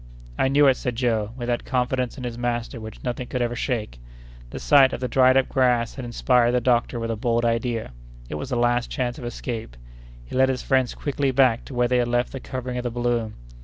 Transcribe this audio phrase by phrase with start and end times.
[0.35, 3.55] "I knew it," said Joe, with that confidence in his master which nothing could ever
[3.55, 3.99] shake.
[4.49, 7.91] The sight of the dried up grass had inspired the doctor with a bold idea.
[8.27, 9.77] It was the last chance of escape.
[10.25, 12.89] He led his friends quickly back to where they had left the covering of the
[12.89, 13.35] balloon.